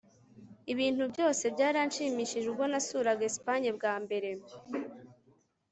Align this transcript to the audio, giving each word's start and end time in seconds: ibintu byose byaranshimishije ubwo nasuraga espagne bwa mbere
ibintu 0.71 1.03
byose 1.11 1.43
byaranshimishije 1.55 2.45
ubwo 2.51 2.63
nasuraga 2.71 3.23
espagne 3.31 3.69
bwa 3.77 3.93
mbere 4.03 4.29